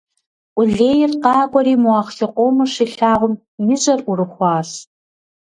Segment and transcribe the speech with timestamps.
[0.55, 3.33] Къулейр къакӀуэри мо ахъшэ къомыр щилъагъум
[3.73, 4.69] и жьэр Ӏурыхуащ.